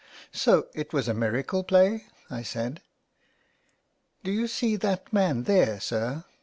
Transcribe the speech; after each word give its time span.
''"So 0.43 0.67
it 0.73 0.93
was 0.93 1.07
a 1.07 1.13
miracle 1.13 1.63
play,'' 1.63 2.07
I 2.27 2.41
said." 2.41 2.81
Do 4.23 4.31
you 4.31 4.47
see 4.47 4.75
that 4.77 5.13
man 5.13 5.43
there, 5.43 5.79
sir? 5.79 6.23